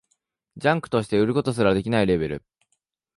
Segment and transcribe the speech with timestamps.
[0.57, 2.43] ジャンクとして売ることすらできないレベル